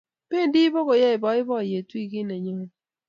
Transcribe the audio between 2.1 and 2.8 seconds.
neyone